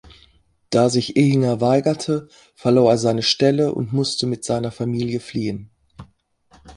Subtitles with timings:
[0.71, 5.69] Da sich Ehinger weigerte, verlor er seine Stelle und musste mit seiner Familie fliehen.